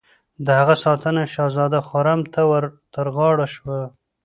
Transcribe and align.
د 0.45 0.47
هغه 0.59 0.75
ساتنه 0.85 1.21
شهزاده 1.33 1.79
خرم 1.87 2.21
ته 2.33 2.41
ور 2.51 2.63
تر 2.93 3.05
غاړه 3.15 3.47
شوه. 3.55 3.81